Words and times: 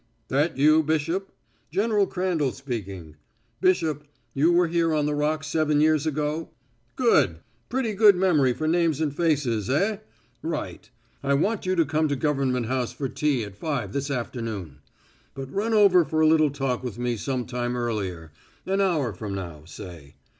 "That 0.29 0.57
you, 0.57 0.81
Bishop?... 0.81 1.31
General 1.69 2.07
Crandall 2.07 2.53
speaking.... 2.53 3.17
Bishop, 3.61 4.03
you 4.33 4.51
were 4.51 4.67
here 4.67 4.95
on 4.95 5.05
the 5.05 5.13
Rock 5.13 5.43
seven 5.43 5.79
years 5.79 6.07
ago?... 6.07 6.49
Good!... 6.95 7.37
Pretty 7.69 7.93
good 7.93 8.15
memory 8.15 8.51
for 8.53 8.67
names 8.67 8.99
and 8.99 9.15
faces, 9.15 9.69
eh?... 9.69 9.99
Right!... 10.41 10.89
I 11.21 11.35
want 11.35 11.67
you 11.67 11.75
to 11.75 11.85
come 11.85 12.07
to 12.07 12.15
Government 12.15 12.65
House 12.65 12.91
for 12.91 13.09
tea 13.09 13.43
at 13.43 13.55
five 13.55 13.93
this 13.93 14.09
afternoon.... 14.09 14.79
But 15.35 15.53
run 15.53 15.71
over 15.75 16.03
for 16.03 16.19
a 16.19 16.27
little 16.27 16.49
talk 16.49 16.83
with 16.83 16.97
me 16.97 17.15
some 17.15 17.45
time 17.45 17.75
earlier 17.75 18.31
an 18.65 18.81
hour 18.81 19.13
from 19.13 19.35
now, 19.35 19.65
say. 19.65 20.15